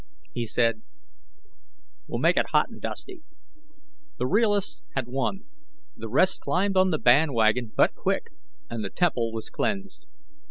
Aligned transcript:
He 0.33 0.47
said, 0.47 0.81
"We'll 2.07 2.17
make 2.17 2.35
it 2.35 2.49
hot 2.53 2.69
and 2.69 2.81
dusty." 2.81 3.21
The 4.17 4.25
realists 4.25 4.83
had 4.95 5.07
won; 5.07 5.45
the 5.95 6.09
rest 6.09 6.41
climbed 6.41 6.75
on 6.75 6.89
the 6.89 6.97
bandwagon 6.97 7.73
but 7.77 7.93
quick; 7.93 8.31
and 8.67 8.83
the 8.83 8.89
temple 8.89 9.31
was 9.31 9.51
cleansed. 9.51 10.07